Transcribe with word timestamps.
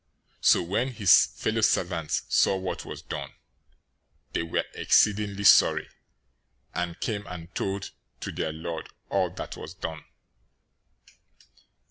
018:031 0.37 0.37
So 0.47 0.63
when 0.63 0.87
his 0.87 1.25
fellow 1.35 1.61
servants 1.61 2.23
saw 2.27 2.57
what 2.57 2.85
was 2.85 3.03
done, 3.03 3.33
they 4.33 4.41
were 4.41 4.65
exceedingly 4.73 5.43
sorry, 5.43 5.89
and 6.73 6.99
came 6.99 7.27
and 7.27 7.53
told 7.53 7.91
to 8.21 8.31
their 8.31 8.51
lord 8.51 8.89
all 9.11 9.29
that 9.29 9.55
was 9.57 9.75
done. 9.75 10.03